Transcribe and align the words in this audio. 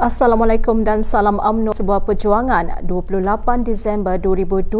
Assalamualaikum 0.00 0.80
dan 0.80 1.04
salam 1.04 1.36
UMNO 1.36 1.76
sebuah 1.76 2.08
perjuangan 2.08 2.88
28 2.88 3.20
Disember 3.68 4.16
2022 4.16 4.72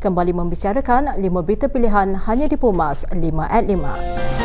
kembali 0.00 0.32
membicarakan 0.32 1.20
5 1.20 1.44
berita 1.44 1.68
pilihan 1.68 2.16
hanya 2.16 2.48
di 2.48 2.56
Pumas 2.56 3.04
5 3.12 3.20
at 3.44 3.68
5. 3.68 4.41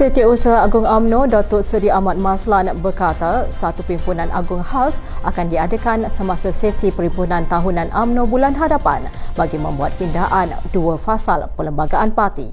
Setiausaha 0.00 0.64
Agung 0.64 0.88
AMNO 0.88 1.28
Datuk 1.28 1.60
Seri 1.60 1.92
Ahmad 1.92 2.16
Maslan 2.16 2.72
berkata 2.80 3.44
satu 3.52 3.84
perhimpunan 3.84 4.32
agung 4.32 4.64
khas 4.64 5.04
akan 5.28 5.52
diadakan 5.52 6.08
semasa 6.08 6.48
sesi 6.48 6.88
perhimpunan 6.88 7.44
tahunan 7.44 7.92
AMNO 7.92 8.24
bulan 8.24 8.56
hadapan 8.56 9.04
bagi 9.36 9.60
membuat 9.60 9.92
pindaan 10.00 10.56
dua 10.72 10.96
fasal 10.96 11.52
perlembagaan 11.52 12.16
parti. 12.16 12.48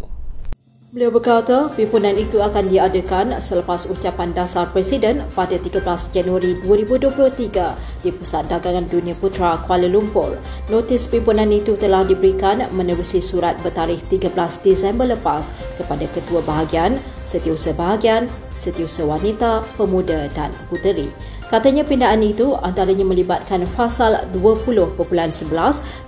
Beliau 0.91 1.07
berkata, 1.07 1.71
perhimpunan 1.71 2.19
itu 2.19 2.43
akan 2.43 2.67
diadakan 2.67 3.39
selepas 3.39 3.87
ucapan 3.87 4.35
dasar 4.35 4.67
Presiden 4.75 5.23
pada 5.31 5.55
13 5.55 5.83
Januari 6.11 6.59
2023 6.59 7.96
di 8.01 8.13
Pusat 8.13 8.51
Dagangan 8.51 8.85
Dunia 8.89 9.17
Putra 9.17 9.61
Kuala 9.65 9.89
Lumpur. 9.89 10.37
Notis 10.69 11.09
perhimpunan 11.09 11.49
itu 11.49 11.79
telah 11.79 12.03
diberikan 12.05 12.65
menerusi 12.73 13.23
surat 13.23 13.57
bertarikh 13.63 14.01
13 14.09 14.33
Disember 14.61 15.07
lepas 15.07 15.49
kepada 15.77 16.05
Ketua 16.11 16.41
Bahagian, 16.45 17.01
Setiausaha 17.23 17.77
Bahagian, 17.77 18.29
Setiausaha 18.53 19.07
Wanita, 19.07 19.65
Pemuda 19.77 20.29
dan 20.33 20.53
Puteri. 20.69 21.09
Katanya 21.47 21.87
pindaan 21.87 22.19
itu 22.27 22.59
antaranya 22.59 23.07
melibatkan 23.07 23.63
fasal 23.71 24.27
20.11 24.35 25.47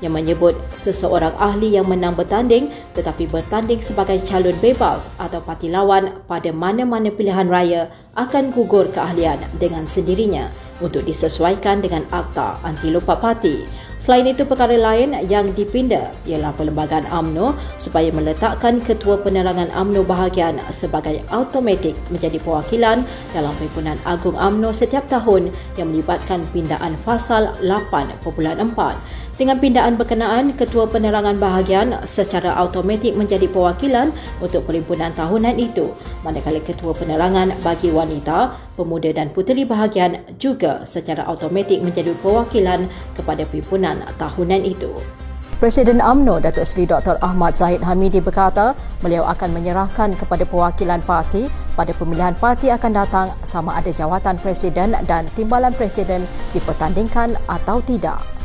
yang 0.04 0.12
menyebut 0.12 0.52
seseorang 0.76 1.32
ahli 1.40 1.80
yang 1.80 1.88
menang 1.88 2.12
bertanding 2.12 2.76
tetapi 2.92 3.24
bertanding 3.24 3.80
sebagai 3.80 4.20
calon 4.28 4.52
bebas 4.60 5.08
atau 5.16 5.40
parti 5.40 5.72
lawan 5.72 6.20
pada 6.28 6.52
mana-mana 6.52 7.08
pilihan 7.08 7.48
raya 7.48 7.88
akan 8.20 8.52
gugur 8.52 8.92
keahlian 8.92 9.40
dengan 9.56 9.88
sendirinya 9.88 10.52
untuk 10.80 11.08
disesuaikan 11.08 11.80
dengan 11.84 12.04
Akta 12.12 12.60
Anti 12.64 12.92
Lupa 12.92 13.16
Parti. 13.16 13.64
Selain 14.00 14.24
itu, 14.32 14.48
perkara 14.48 14.80
lain 14.80 15.12
yang 15.28 15.52
dipinda 15.52 16.16
ialah 16.24 16.56
perlembagaan 16.56 17.04
AMNO 17.12 17.60
supaya 17.76 18.08
meletakkan 18.16 18.80
Ketua 18.80 19.20
Penerangan 19.20 19.76
AMNO 19.76 20.08
bahagian 20.08 20.56
sebagai 20.72 21.20
automatik 21.28 22.00
menjadi 22.08 22.40
perwakilan 22.40 23.04
dalam 23.36 23.52
Perhimpunan 23.60 24.00
Agung 24.08 24.40
AMNO 24.40 24.72
setiap 24.72 25.04
tahun 25.12 25.52
yang 25.76 25.92
melibatkan 25.92 26.48
pindaan 26.56 26.96
fasal 27.04 27.52
8.4. 27.60 28.24
Dengan 29.40 29.56
pindaan 29.56 29.96
berkenaan, 29.96 30.52
Ketua 30.52 30.92
Penerangan 30.92 31.40
Bahagian 31.40 31.96
secara 32.04 32.60
automatik 32.60 33.16
menjadi 33.16 33.48
perwakilan 33.48 34.12
untuk 34.44 34.68
perhimpunan 34.68 35.16
tahunan 35.16 35.56
itu, 35.56 35.96
manakala 36.28 36.60
Ketua 36.60 36.92
Penerangan 36.92 37.56
bagi 37.64 37.88
wanita, 37.88 38.52
pemuda 38.76 39.16
dan 39.16 39.32
puteri 39.32 39.64
bahagian 39.64 40.20
juga 40.36 40.84
secara 40.84 41.24
automatik 41.24 41.80
menjadi 41.80 42.12
perwakilan 42.20 42.92
kepada 43.16 43.48
perhimpunan 43.48 44.04
tahunan 44.20 44.60
itu. 44.68 44.92
Presiden 45.64 46.04
AMNO 46.04 46.44
Datuk 46.44 46.68
Seri 46.68 46.84
Dr. 46.84 47.16
Ahmad 47.24 47.56
Zahid 47.56 47.80
Hamidi 47.80 48.20
berkata 48.20 48.76
beliau 49.00 49.24
akan 49.24 49.56
menyerahkan 49.56 50.20
kepada 50.20 50.44
perwakilan 50.44 51.00
parti 51.08 51.48
pada 51.80 51.96
pemilihan 51.96 52.36
parti 52.36 52.76
akan 52.76 52.92
datang 52.92 53.32
sama 53.48 53.80
ada 53.80 53.96
jawatan 53.96 54.36
presiden 54.44 55.00
dan 55.08 55.32
timbalan 55.40 55.72
presiden 55.72 56.28
dipertandingkan 56.52 57.40
atau 57.48 57.80
tidak. 57.88 58.39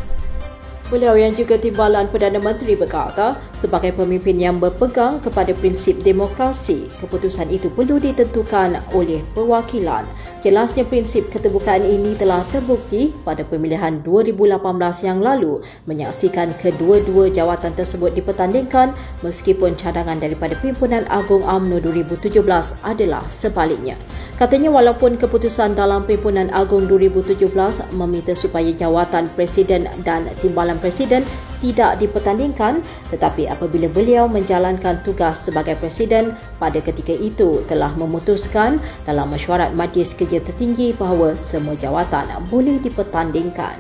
Beliau 0.93 1.17
yang 1.17 1.33
juga 1.33 1.57
timbalan 1.57 2.13
Perdana 2.13 2.37
Menteri 2.37 2.77
berkata, 2.77 3.41
sebagai 3.57 3.97
pemimpin 3.97 4.37
yang 4.37 4.61
berpegang 4.61 5.17
kepada 5.17 5.57
prinsip 5.57 6.05
demokrasi, 6.05 6.93
keputusan 7.01 7.49
itu 7.49 7.73
perlu 7.73 7.97
ditentukan 7.97 8.85
oleh 8.93 9.25
perwakilan. 9.33 10.05
Jelasnya 10.45 10.85
prinsip 10.85 11.33
keterbukaan 11.33 11.81
ini 11.81 12.13
telah 12.21 12.45
terbukti 12.53 13.17
pada 13.25 13.41
pemilihan 13.49 14.05
2018 14.05 14.61
yang 15.09 15.25
lalu 15.25 15.65
menyaksikan 15.89 16.53
kedua-dua 16.61 17.33
jawatan 17.33 17.73
tersebut 17.73 18.13
dipertandingkan 18.13 18.93
meskipun 19.25 19.81
cadangan 19.81 20.21
daripada 20.21 20.53
Pimpinan 20.61 21.09
Agung 21.09 21.49
AMNO 21.49 21.81
2017 21.81 22.45
adalah 22.85 23.25
sebaliknya. 23.33 23.97
Katanya 24.37 24.69
walaupun 24.69 25.17
keputusan 25.17 25.81
dalam 25.81 26.05
Pimpinan 26.05 26.53
Agung 26.53 26.85
2017 26.93 27.49
meminta 27.97 28.37
supaya 28.37 28.69
jawatan 28.69 29.33
Presiden 29.33 29.89
dan 30.05 30.29
timbalan 30.45 30.74
calon 30.75 30.83
presiden 30.83 31.23
tidak 31.63 32.03
dipertandingkan 32.03 32.83
tetapi 33.15 33.47
apabila 33.47 33.87
beliau 33.87 34.27
menjalankan 34.27 34.99
tugas 35.07 35.47
sebagai 35.47 35.79
presiden 35.79 36.35
pada 36.59 36.83
ketika 36.83 37.15
itu 37.15 37.63
telah 37.71 37.95
memutuskan 37.95 38.83
dalam 39.07 39.31
mesyuarat 39.31 39.71
majlis 39.73 40.19
kerja 40.19 40.43
tertinggi 40.43 40.91
bahawa 40.93 41.39
semua 41.39 41.79
jawatan 41.79 42.27
boleh 42.51 42.83
dipertandingkan. 42.83 43.79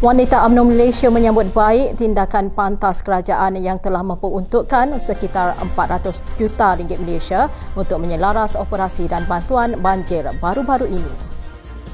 Wanita 0.00 0.48
UMNO 0.48 0.64
Malaysia 0.64 1.12
menyambut 1.12 1.52
baik 1.52 2.00
tindakan 2.00 2.48
pantas 2.48 3.04
kerajaan 3.04 3.60
yang 3.60 3.76
telah 3.76 4.00
memperuntukkan 4.00 4.96
sekitar 4.96 5.52
400 5.76 6.24
juta 6.40 6.72
ringgit 6.72 6.96
Malaysia 7.04 7.52
untuk 7.76 8.00
menyelaras 8.00 8.56
operasi 8.56 9.12
dan 9.12 9.28
bantuan 9.28 9.76
banjir 9.76 10.24
baru-baru 10.40 10.88
ini. 10.88 11.29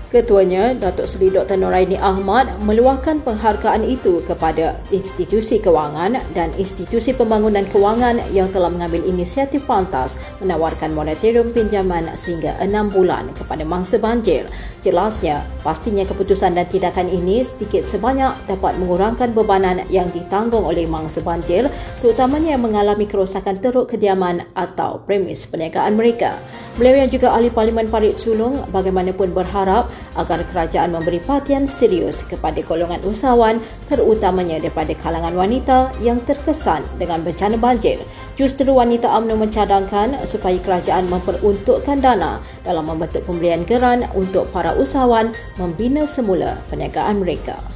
Ketuanya, 0.07 0.71
Datuk 0.71 1.11
Seri 1.11 1.35
Dr. 1.35 1.59
Noraini 1.59 1.99
Ahmad 1.99 2.63
meluahkan 2.63 3.27
penghargaan 3.27 3.83
itu 3.83 4.23
kepada 4.23 4.79
institusi 4.95 5.59
kewangan 5.59 6.23
dan 6.31 6.55
institusi 6.55 7.11
pembangunan 7.11 7.67
kewangan 7.75 8.23
yang 8.31 8.47
telah 8.55 8.71
mengambil 8.71 9.03
inisiatif 9.03 9.67
pantas 9.67 10.15
menawarkan 10.39 10.95
moratorium 10.95 11.51
pinjaman 11.51 12.07
sehingga 12.15 12.55
enam 12.63 12.87
bulan 12.87 13.35
kepada 13.35 13.67
mangsa 13.67 13.99
banjir. 13.99 14.47
Jelasnya, 14.87 15.43
pastinya 15.67 16.07
keputusan 16.07 16.55
dan 16.55 16.71
tindakan 16.71 17.11
ini 17.11 17.43
sedikit 17.43 17.91
sebanyak 17.91 18.31
dapat 18.47 18.79
mengurangkan 18.79 19.35
bebanan 19.35 19.83
yang 19.91 20.07
ditanggung 20.15 20.63
oleh 20.63 20.87
mangsa 20.87 21.19
banjir 21.19 21.67
terutamanya 21.99 22.55
yang 22.55 22.63
mengalami 22.63 23.11
kerosakan 23.11 23.59
teruk 23.59 23.91
kediaman 23.91 24.47
atau 24.55 25.03
premis 25.03 25.51
perniagaan 25.51 25.99
mereka. 25.99 26.39
Beliau 26.79 27.03
yang 27.03 27.11
juga 27.11 27.35
ahli 27.35 27.51
Parlimen 27.51 27.91
Parit 27.91 28.23
Sulong 28.23 28.71
bagaimanapun 28.71 29.35
berharap 29.35 29.96
agar 30.17 30.43
kerajaan 30.49 30.97
memberi 30.97 31.21
perhatian 31.21 31.69
serius 31.69 32.25
kepada 32.25 32.59
golongan 32.65 33.05
usahawan 33.05 33.61
terutamanya 33.87 34.59
daripada 34.59 34.97
kalangan 34.97 35.37
wanita 35.37 35.93
yang 36.01 36.19
terkesan 36.25 36.83
dengan 36.97 37.23
bencana 37.23 37.61
banjir. 37.61 38.01
Justru 38.35 38.73
wanita 38.73 39.13
UMNO 39.13 39.49
mencadangkan 39.49 40.25
supaya 40.25 40.57
kerajaan 40.61 41.09
memperuntukkan 41.13 42.01
dana 42.01 42.41
dalam 42.65 42.89
membentuk 42.89 43.25
pemberian 43.29 43.65
geran 43.69 44.09
untuk 44.17 44.49
para 44.51 44.73
usahawan 44.77 45.37
membina 45.61 46.09
semula 46.09 46.61
perniagaan 46.73 47.21
mereka. 47.21 47.76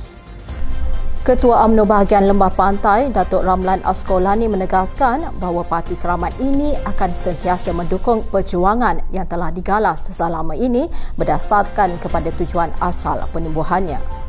Ketua 1.31 1.63
UMNO 1.63 1.87
bahagian 1.87 2.27
Lembah 2.27 2.51
Pantai, 2.51 3.07
Datuk 3.15 3.47
Ramlan 3.47 3.79
Askolani 3.87 4.51
menegaskan 4.51 5.31
bahawa 5.39 5.63
parti 5.63 5.95
keramat 5.95 6.35
ini 6.43 6.75
akan 6.83 7.15
sentiasa 7.15 7.71
mendukung 7.71 8.27
perjuangan 8.35 8.99
yang 9.15 9.31
telah 9.31 9.55
digalas 9.55 10.11
selama 10.11 10.59
ini 10.59 10.91
berdasarkan 11.15 12.03
kepada 12.03 12.35
tujuan 12.35 12.75
asal 12.83 13.23
penubuhannya. 13.31 14.20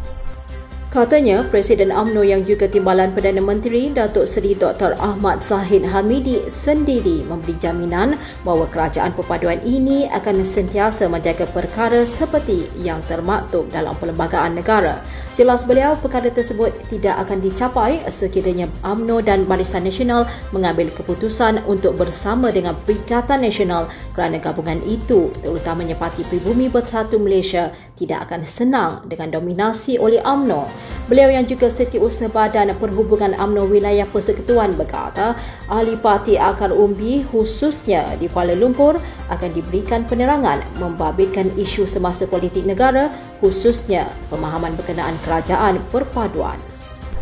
Katanya, 0.91 1.47
Presiden 1.47 1.87
AMNO 1.87 2.19
yang 2.19 2.43
juga 2.43 2.67
timbalan 2.67 3.15
Perdana 3.15 3.39
Menteri 3.39 3.95
Datuk 3.95 4.27
Seri 4.27 4.51
Dr. 4.51 4.99
Ahmad 4.99 5.39
Zahid 5.39 5.87
Hamidi 5.87 6.43
sendiri 6.51 7.23
memberi 7.23 7.55
jaminan 7.55 8.19
bahawa 8.43 8.67
kerajaan 8.67 9.15
perpaduan 9.15 9.63
ini 9.63 10.11
akan 10.11 10.43
sentiasa 10.43 11.07
menjaga 11.07 11.47
perkara 11.47 12.03
seperti 12.03 12.67
yang 12.75 12.99
termaktub 13.07 13.71
dalam 13.71 13.95
perlembagaan 13.95 14.59
negara. 14.59 14.99
Jelas 15.39 15.63
beliau, 15.63 15.95
perkara 15.95 16.27
tersebut 16.27 16.75
tidak 16.91 17.23
akan 17.23 17.39
dicapai 17.39 18.03
sekiranya 18.11 18.67
AMNO 18.83 19.23
dan 19.23 19.47
Barisan 19.47 19.87
Nasional 19.87 20.27
mengambil 20.51 20.91
keputusan 20.91 21.63
untuk 21.71 21.95
bersama 21.95 22.51
dengan 22.51 22.75
Perikatan 22.75 23.47
Nasional 23.47 23.87
kerana 24.11 24.43
gabungan 24.43 24.83
itu, 24.83 25.31
terutamanya 25.39 25.95
Parti 25.95 26.27
Pribumi 26.27 26.67
Bersatu 26.67 27.15
Malaysia, 27.15 27.71
tidak 27.95 28.27
akan 28.27 28.43
senang 28.43 29.07
dengan 29.07 29.31
dominasi 29.31 29.95
oleh 29.95 30.19
AMNO. 30.19 30.80
Beliau 31.11 31.27
yang 31.27 31.43
juga 31.43 31.67
setiausaha 31.67 32.31
Badan 32.31 32.71
Perhubungan 32.79 33.35
UMNO 33.35 33.67
Wilayah 33.67 34.07
Persekutuan 34.07 34.79
berkata, 34.79 35.35
ahli 35.67 35.99
parti 35.99 36.39
akar 36.39 36.71
umbi 36.71 37.25
khususnya 37.27 38.15
di 38.15 38.31
Kuala 38.31 38.55
Lumpur 38.55 38.95
akan 39.27 39.49
diberikan 39.51 40.07
penerangan 40.07 40.63
membabitkan 40.79 41.51
isu 41.59 41.83
semasa 41.83 42.23
politik 42.27 42.63
negara 42.63 43.11
khususnya 43.43 44.07
pemahaman 44.31 44.71
berkenaan 44.79 45.19
kerajaan 45.27 45.83
perpaduan. 45.91 46.55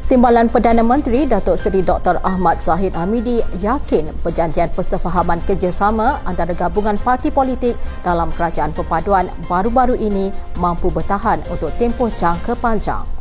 Timbalan 0.09 0.49
Perdana 0.49 0.81
Menteri 0.81 1.29
Datuk 1.29 1.53
Seri 1.53 1.85
Dr. 1.85 2.17
Ahmad 2.25 2.57
Zahid 2.65 2.97
Hamidi 2.97 3.45
yakin 3.61 4.09
perjanjian 4.25 4.73
persefahaman 4.73 5.37
kerjasama 5.45 6.25
antara 6.25 6.57
gabungan 6.57 6.97
parti 6.97 7.29
politik 7.29 7.77
dalam 8.01 8.33
kerajaan 8.33 8.73
perpaduan 8.73 9.29
baru-baru 9.45 9.93
ini 9.93 10.33
mampu 10.57 10.89
bertahan 10.89 11.45
untuk 11.53 11.69
tempoh 11.77 12.09
jangka 12.09 12.57
panjang. 12.57 13.18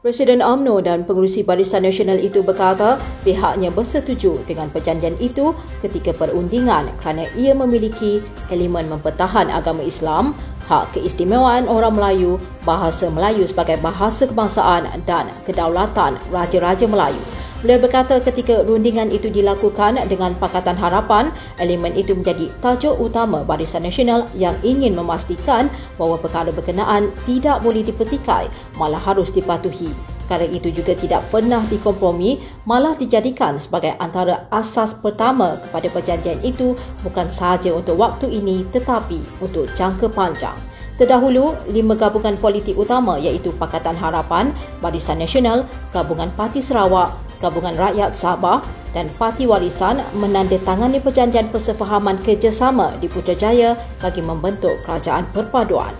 Presiden 0.00 0.40
AMNO 0.40 0.80
dan 0.80 1.04
pengurusi 1.04 1.44
Barisan 1.44 1.84
Nasional 1.84 2.16
itu 2.16 2.40
berkata 2.40 2.96
pihaknya 3.20 3.68
bersetuju 3.68 4.40
dengan 4.48 4.72
perjanjian 4.72 5.12
itu 5.20 5.52
ketika 5.84 6.16
perundingan 6.16 6.88
kerana 7.04 7.28
ia 7.36 7.52
memiliki 7.52 8.24
elemen 8.48 8.88
mempertahan 8.88 9.52
agama 9.52 9.84
Islam, 9.84 10.32
hak 10.72 10.96
keistimewaan 10.96 11.68
orang 11.68 11.92
Melayu, 11.92 12.40
bahasa 12.64 13.12
Melayu 13.12 13.44
sebagai 13.44 13.76
bahasa 13.84 14.24
kebangsaan 14.24 14.88
dan 15.04 15.28
kedaulatan 15.44 16.16
Raja-Raja 16.32 16.88
Melayu. 16.88 17.20
Beliau 17.60 17.76
berkata 17.76 18.16
ketika 18.24 18.64
rundingan 18.64 19.12
itu 19.12 19.28
dilakukan 19.28 20.00
dengan 20.08 20.32
Pakatan 20.32 20.80
Harapan, 20.80 21.28
elemen 21.60 21.92
itu 21.92 22.16
menjadi 22.16 22.48
tajuk 22.64 22.96
utama 22.96 23.44
Barisan 23.44 23.84
Nasional 23.84 24.24
yang 24.32 24.56
ingin 24.64 24.96
memastikan 24.96 25.68
bahawa 26.00 26.16
perkara 26.16 26.48
berkenaan 26.56 27.12
tidak 27.28 27.60
boleh 27.60 27.84
dipetikai, 27.84 28.48
malah 28.80 28.96
harus 28.96 29.28
dipatuhi. 29.28 29.92
Perkara 30.24 30.48
itu 30.48 30.72
juga 30.72 30.96
tidak 30.96 31.20
pernah 31.28 31.60
dikompromi, 31.68 32.40
malah 32.64 32.96
dijadikan 32.96 33.60
sebagai 33.60 33.92
antara 34.00 34.48
asas 34.48 34.96
pertama 34.96 35.60
kepada 35.60 35.92
perjanjian 35.92 36.40
itu 36.40 36.72
bukan 37.04 37.28
sahaja 37.28 37.76
untuk 37.76 38.00
waktu 38.00 38.40
ini 38.40 38.64
tetapi 38.72 39.20
untuk 39.44 39.68
jangka 39.76 40.08
panjang. 40.08 40.56
Terdahulu, 40.96 41.56
lima 41.68 41.92
gabungan 41.92 42.40
politik 42.40 42.76
utama 42.76 43.20
iaitu 43.20 43.52
Pakatan 43.56 43.96
Harapan, 44.00 44.52
Barisan 44.80 45.20
Nasional, 45.20 45.68
Gabungan 45.96 46.28
Parti 46.36 46.60
Sarawak, 46.60 47.29
Gabungan 47.40 47.74
Rakyat 47.74 48.12
Sabah 48.12 48.60
dan 48.92 49.08
Parti 49.16 49.48
Warisan 49.48 50.04
menandatangani 50.12 51.00
perjanjian 51.00 51.48
persefahaman 51.48 52.20
kerjasama 52.20 52.94
di 53.00 53.08
Putrajaya 53.08 53.74
bagi 53.98 54.20
membentuk 54.20 54.76
kerajaan 54.84 55.24
perpaduan. 55.32 55.96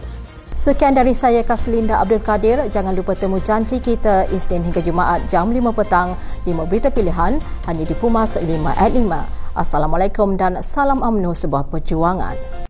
Sekian 0.61 0.93
dari 0.93 1.17
saya 1.17 1.41
Kaslinda 1.41 2.05
Abdul 2.05 2.21
Kadir. 2.21 2.61
Jangan 2.69 2.93
lupa 2.93 3.17
temu 3.17 3.41
janji 3.41 3.81
kita 3.81 4.29
Isnin 4.29 4.61
hingga 4.61 4.85
Jumaat 4.85 5.25
jam 5.33 5.49
5 5.49 5.73
petang. 5.73 6.13
5 6.45 6.69
berita 6.69 6.93
pilihan 6.93 7.41
hanya 7.65 7.85
di 7.89 7.97
Pumas 7.97 8.37
5 8.37 8.45
at 8.77 8.93
5. 8.93 9.57
Assalamualaikum 9.57 10.37
dan 10.37 10.61
salam 10.61 11.01
UMNO 11.01 11.33
sebuah 11.33 11.65
perjuangan. 11.73 12.69